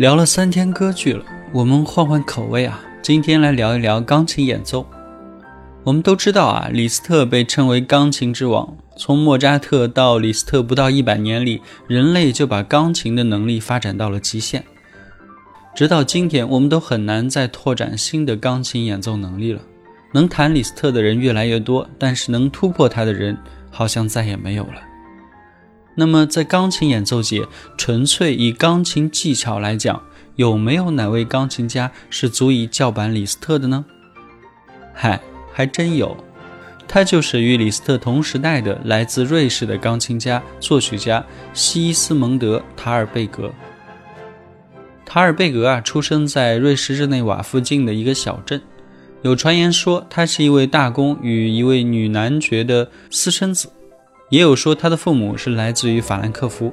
[0.00, 1.22] 聊了三天歌剧了，
[1.52, 4.86] 我们换换口味啊，今天来聊一聊钢琴演奏。
[5.84, 8.78] 我们都知道啊，李斯特被称为钢琴之王。
[8.96, 14.64] 从莫扎特到李斯特，不到一百年里，人类就把钢琴的能力发展到了极限。
[15.74, 19.60] 直到今天，我们都很难再拓展新的钢琴演奏能力了。
[20.14, 23.36] 能弹李斯特的人越来越多，但是能突破他的人
[23.70, 24.80] 好像再也没有了。
[25.96, 27.46] 那么，在钢琴演奏界，
[27.76, 30.02] 纯粹以钢琴技巧来讲，
[30.36, 33.84] 有没有哪位钢琴家是足以叫板李斯特的呢？
[34.94, 35.20] 嗨，
[35.52, 36.16] 还真有，
[36.86, 43.50] 他就是与李斯特同时代的来自瑞士的钢琴家、作曲家西斯蒙德·塔尔贝格。
[45.04, 48.62] 塔尔贝格啊，出生在瑞士日内瓦附近的一个小镇，
[49.22, 53.68] 有传言说他是一位大公与一位女男爵的私生子。
[54.30, 56.72] 也有说他的父母是来自于法兰克福。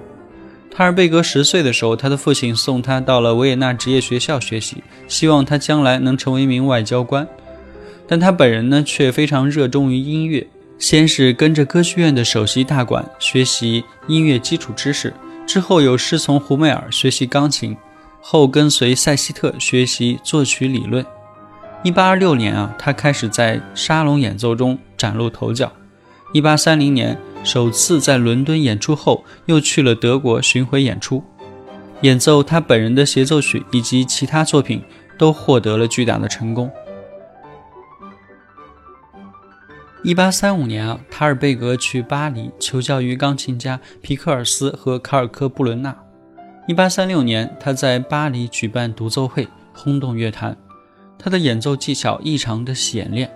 [0.70, 7.28] 塔尔贝格十岁的时候，他的父亲送他到了维也纳职业学校学习，希望他将来能成为一名外交官。
[8.08, 10.48] 但他本人呢，却非常热衷于音乐。
[10.78, 15.12] 先是跟着歌剧院的首席大管学习音乐基础知识，
[15.48, 17.76] 之后又师从胡梅尔学习钢琴，
[18.22, 21.04] 后跟随塞西特学习作曲理论。
[21.82, 25.72] 一八二六年啊，他开始在沙龙演奏中崭露头角。
[26.34, 27.18] 一八三零年。
[27.48, 31.24] 首次在伦敦演出后，又去了德国巡回演出，
[32.02, 34.84] 演奏他本人的协奏曲以及其他作品，
[35.18, 36.70] 都获得了巨大的成功。
[40.04, 45.98] 一八三五年啊，塔尔贝格去巴黎求教于钢琴家皮克尔斯和卡尔科布伦纳。
[46.68, 50.58] 一八三六年，他在巴黎举办独奏会，轰动乐坛。
[51.18, 53.32] 他的演奏技巧异常的显练，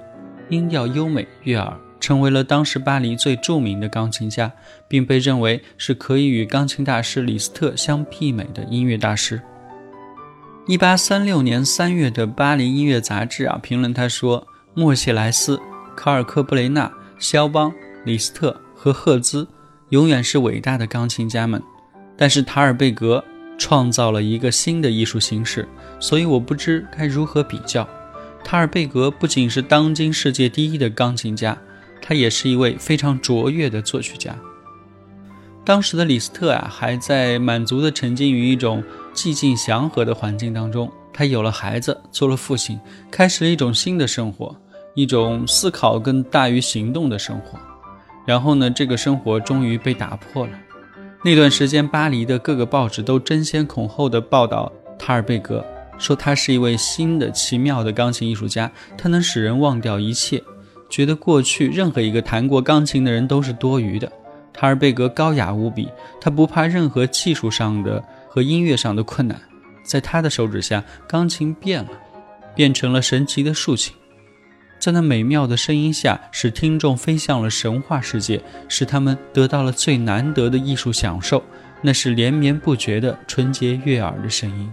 [0.50, 1.74] 音调优美悦耳。
[2.02, 4.52] 成为了当时巴黎最著名的钢琴家，
[4.88, 9.42] 并被认为是可以与钢琴大师李斯特相媲美的音乐大师。
[10.68, 15.60] 一八三六年三月的《巴黎音乐杂志》啊，评论他说：“莫谢莱斯、
[15.96, 17.72] 卡尔科布雷纳、肖邦、
[18.04, 19.48] 李斯特和赫兹
[19.90, 21.62] 永远是伟大的钢琴家们，
[22.18, 23.24] 但是塔尔贝格
[23.58, 25.68] 创造了一个新的艺术形式，
[26.00, 27.88] 所以我不知该如何比较。
[28.44, 31.56] 塔尔贝格不仅是当今世界第一的钢琴家。”
[32.02, 34.36] 他也是一位非常卓越的作曲家。
[35.64, 40.92] 当时的李斯特啊，还在满足的沉浸于一种寂静祥和的环境当中。
[41.14, 42.80] 他有了孩子，做了父亲，
[43.12, 44.56] 开始了一种新的生活，
[44.96, 47.60] 一种思考更大于行动的生活。
[48.26, 50.54] 然后呢，这个生活终于被打破了。
[51.24, 55.64] 那段时间，巴黎的各个报纸都争先恐后的报道塔尔贝格，
[56.00, 60.42] 说他是一位新的奇妙的钢琴艺术家，他能使人忘掉一切。
[60.92, 64.12] 觉得过去任何一个弹过钢琴的人都是多余的。
[64.54, 65.88] 塔尔贝格高雅无比，
[66.20, 69.42] 他不怕任何技术上的和音乐上的困难。
[69.82, 71.90] 在他的手指下，钢琴变了，
[72.54, 73.96] 变成了神奇的竖琴，
[74.78, 81.42] 在那美妙的声音下，使听众飞向了神话世界，使他们得到了最难得的艺术享受，
[81.82, 84.70] 那是连绵不绝的纯洁悦耳的声音。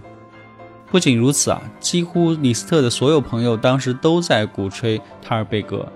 [0.91, 5.91] 不仅如此啊，几乎李斯特的所有朋友当时都在鼓吹塔尔贝格。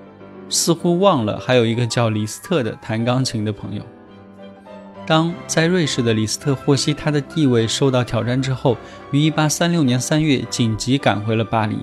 [0.49, 3.81] 似乎忘了还有一个叫李斯特的弹钢琴的朋友。
[5.05, 8.77] 当在瑞士的李斯特获悉他的地位受到挑战之后，
[9.11, 11.77] 于1836年3月紧急赶回了巴黎。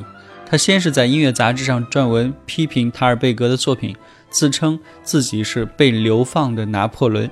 [0.46, 3.94] 他先是在音乐杂志上撰文批评塔尔贝格的作品，
[4.30, 7.30] 自称自己是被流放的拿破仑。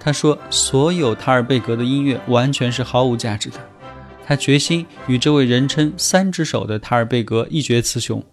[0.00, 3.56] 他说，所有塔尔贝格的音乐完全是毫无价值的。
[4.24, 8.24] 他决心与这位人称“三只手”的塔尔贝格一决雌雄。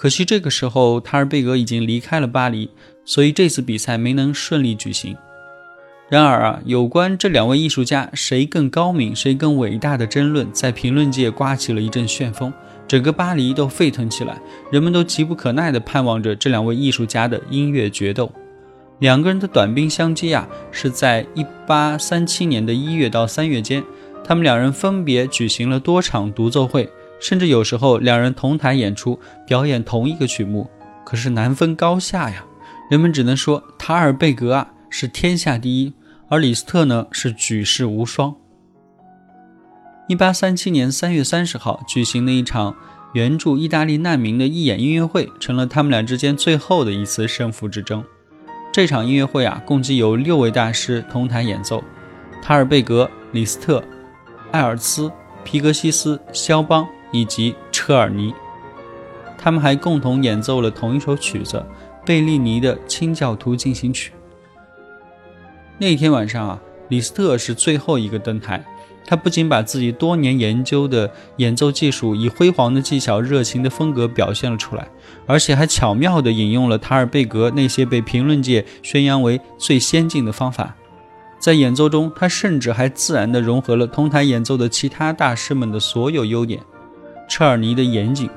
[0.00, 2.70] 可惜这个时候，塔尔贝格已经离开了巴黎，
[3.04, 5.16] 所以这次比赛没能顺利举行。
[6.08, 12.52] 然而啊，有关这两位艺术家谁更高明、谁更伟大的争论，在评论界刮起了一阵旋风，
[12.86, 14.40] 整个巴黎都沸腾起来，
[14.70, 18.30] 人们都急不可耐地盼望着这两位艺术家的音乐决斗。
[19.00, 23.82] 两个人的短兵相接啊，是在一八三七年的一月到三月间，
[24.24, 26.88] 他们两人分别举行了多场独奏会，
[27.20, 30.68] 甚至有时候两人同台演出，表演同一个曲目。
[31.04, 32.44] 可是难分高下呀，
[32.90, 35.94] 人们只能说塔尔贝格啊是天下第一，
[36.28, 38.34] 而李斯特呢是举世无双。
[40.06, 42.74] 一八三七年三月三十号举行的一场
[43.14, 48.04] 援助意大利难民的义演音乐会，成了他们俩之间最后的一次胜负之争。
[48.72, 51.82] 这场音乐会啊，共计有六位大师同台演奏：
[52.42, 53.82] 塔尔贝格、李斯特、
[54.52, 55.10] 艾尔兹、
[55.42, 58.34] 皮格西斯、肖邦以及车尔尼。
[59.36, 61.64] 他们还共同演奏了同一首曲子——
[62.04, 64.10] 贝利尼的《清教徒进行曲》。
[65.78, 68.64] 那天晚上啊，李斯特是最后一个登台。
[69.06, 74.86] 他不仅把自己多年研究的演奏技术以辉煌的技巧、热情的风格表现了出来，
[75.26, 80.76] 而且还巧妙地引用了塔尔贝格那些被评论界宣扬为最先进的方法。
[81.38, 86.60] 在演奏中，他甚至还自然地融合了同台演奏的其他大师们的所有优点：
[87.28, 88.28] 车尔尼的严谨，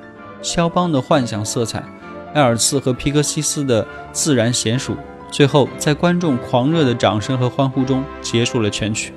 [0.41, 1.81] 肖邦的幻想色彩，
[2.33, 4.95] 埃尔茨和皮克西斯的自然娴熟。
[5.31, 9.13] 最后，在观众狂热的掌声和欢呼中结束了全曲。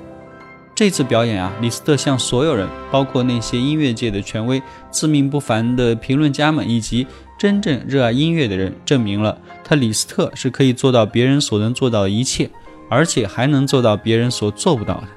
[0.73, 4.61] 这次表演啊，李斯特向所有人，包括那些音乐界的权威、
[4.91, 7.05] 自命不凡的评论家们，以及
[7.37, 12.49] 真正热爱音乐的人，证明了他李斯特是可以做到别人所能做到的一切，
[12.89, 15.07] 而且还能做到别人所做不到的。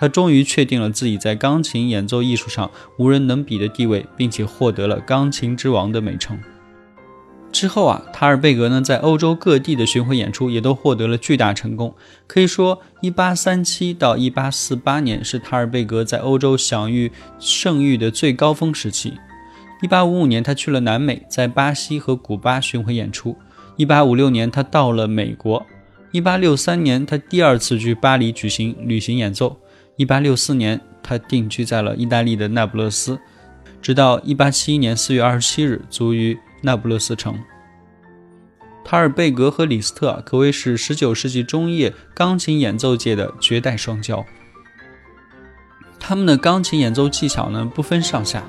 [0.00, 6.38] 他终于确定了自己在钢琴演奏艺术上无人能比的地位，并且获得了“钢琴之王”的美称。
[7.52, 11.94] 之后啊，塔尔贝格呢在欧洲各地的巡回演出也都获得了巨大成功。
[12.26, 19.14] 可以说，1837到1848年是塔尔贝格在欧洲享誉盛誉的最高峰时期。
[19.82, 23.36] 1855年，他去了南美，在巴西和古巴巡回演出。
[23.76, 25.66] 1856年，他到了美国。
[26.12, 29.58] 1863年，他第二次去巴黎举行旅行演奏。
[30.00, 33.18] 1864年，他定居在了意大利的那不勒斯，
[33.80, 36.38] 直到1871年4月27日卒于。
[36.62, 37.40] 那不勒斯城，
[38.84, 44.22] 塔尔贝格和李斯特可谓是19世纪中叶钢琴演奏界的绝代双骄。
[45.98, 48.44] 他们的钢琴演奏技巧呢不分上下。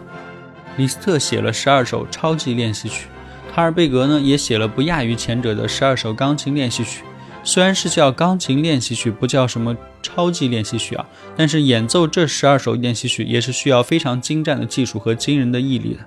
[0.75, 3.07] 李斯特写了十二首超级练习曲，
[3.53, 7.05] 塔尔贝格呢也写了不亚于前者的十二首钢琴练习曲。
[7.45, 11.05] 虽然是叫钢琴练习曲，不叫什么超级练习曲啊，
[11.35, 15.99] 但是演奏这十二首练习曲也是需要非常精湛的技术和惊人的毅力的。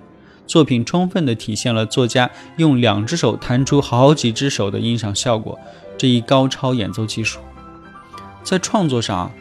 [0.47, 5.59] 作品充分地体现了作家用两只手弹出好几只手的音响效果
[5.97, 7.39] 这一高超演奏技术。
[8.43, 9.33] 在创作上，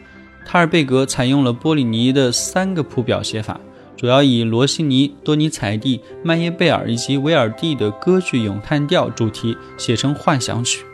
[0.46, 3.60] 塔尔贝格采用了波里尼的三个谱表写法，
[3.98, 10.86] 主要以罗西尼、多尼采蒂、曼耶贝尔以及维尔蒂的歌剧咏叹调主题写成幻想曲。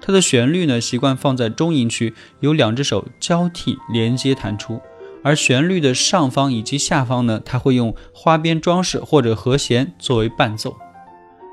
[0.00, 4.80] 它的旋律呢，习惯放在中音区，由两只手交替连接弹出。
[5.22, 10.76] 而旋律的上方以及下方呢，它会用花边装饰或者和弦作为伴奏。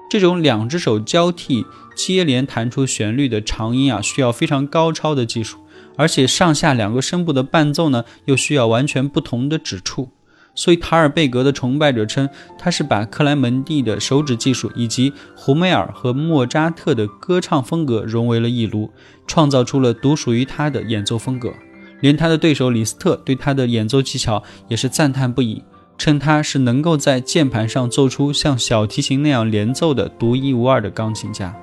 [0.10, 5.58] 这种两只手交替接连弹出旋律的长音啊，需要非常高超的技术，
[5.98, 10.12] 而且上下两个声部的伴奏呢，又需要完全不同的指触。
[10.57, 12.27] 所以塔尔贝格的崇拜者称，
[12.57, 18.92] 他是把克莱门蒂的手指技术以及胡梅尔和莫扎特的歌唱风格融为了一炉，
[19.27, 21.54] 创造出了独属于他的演奏风格。
[22.02, 25.64] 连他的对手李斯特对他的演奏技巧也是赞叹不已，
[25.95, 31.56] 称他是能够在键盘上奏出像小提琴那样连奏的独一无二的钢琴家。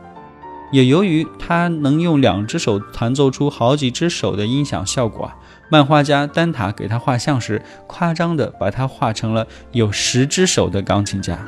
[0.72, 5.36] 也由于他能用两只手弹奏出好几只手的音响效果啊，
[5.70, 11.38] 漫画家丹塔给他画像时，夸张地把他画成了有十只手的钢琴家。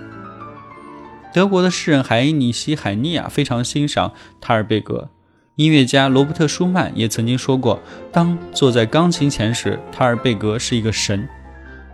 [1.32, 5.10] 德国的诗人海因里希·海尼亚非常欣赏塔尔贝格。
[5.56, 7.80] 音乐家罗伯特·舒曼也曾经说过
[8.12, 11.28] ：“当坐在钢琴前时，塔尔贝格是一个神。”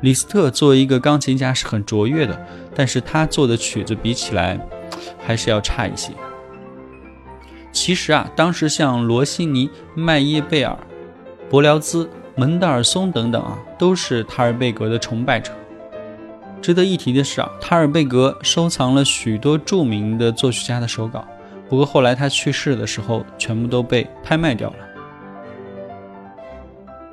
[0.01, 4.59] 李斯特作为一个钢琴家是很卓越的，但是他做的曲子比起来
[5.19, 6.13] 还是要差一些。
[7.71, 10.77] 其实啊，当时像罗西尼、麦耶贝尔、
[11.53, 15.53] 伯辽兹、门德尔松等等啊，都是塔尔贝格的崇拜者。
[16.63, 21.23] 值得一提的是啊，塔尔贝格收藏了许多著名的作曲家的手稿。
[21.69, 24.77] 不过后来他去世的时候，全部都被拍卖掉了。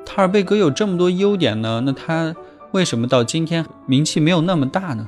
[0.05, 2.33] 塔尔贝格有这么多优点呢，那他
[2.71, 5.05] 为什么到今天名气没有那么大呢？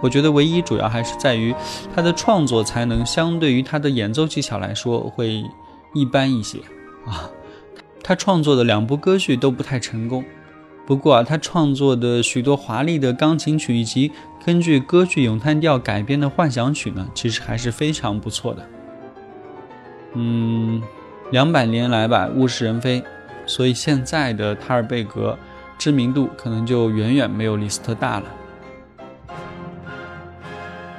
[0.00, 1.52] 我觉得唯一主要还是在于
[1.92, 5.42] 他的创作才能相对于他的演奏技巧来说会
[5.92, 6.58] 一般一些
[7.04, 7.28] 啊。
[8.04, 10.22] 他创作的两部歌剧都不太成功。
[10.86, 14.12] 不过啊，他创作的许多华丽的钢琴曲以及
[14.44, 18.66] 根据歌剧咏叹调改编的幻想曲呢，其实还是非常不错的。
[20.12, 20.82] 嗯，
[21.30, 23.02] 两百年来吧，物是人非，
[23.46, 25.38] 所以现在的塔尔贝格
[25.78, 28.26] 知名度可能就远远没有李斯特大了。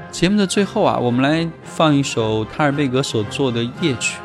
[0.09, 4.17] 节目的最后啊，我们来放一首塔尔贝格所作的夜曲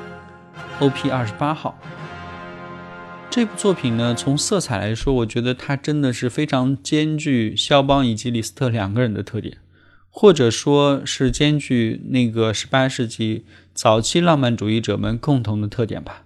[0.79, 1.11] ，O.P.
[1.11, 1.77] 二十八号。
[3.31, 9.59] 这部作品呢，从色彩来说，我觉得它真的是非常兼具肖邦以及李斯特两个人的特点，
[10.11, 16.25] 或者说是兼具那个十八世纪早期浪漫主义者们共同的特点吧。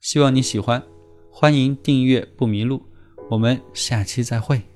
[0.00, 0.82] 希望你喜欢，
[1.30, 2.82] 欢迎订阅不迷路，
[3.30, 4.71] 我们下期再会。